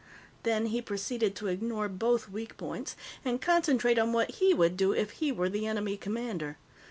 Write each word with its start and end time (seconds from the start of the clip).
Then 0.41 0.65
he 0.65 0.81
proceeded 0.81 1.35
to 1.35 1.47
ignore 1.47 1.87
both 1.87 2.27
weak 2.27 2.57
points 2.57 2.95
and 3.23 3.39
concentrate 3.39 3.99
on 3.99 4.13
what 4.13 4.31
he 4.31 4.51
would 4.51 4.75
do 4.75 4.93
if 4.93 5.11
he 5.11 5.31
were 5.31 5.47
the 5.47 5.67
enemy 5.67 5.95
commander. 5.95 6.57